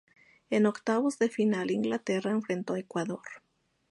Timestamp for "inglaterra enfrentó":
1.69-2.73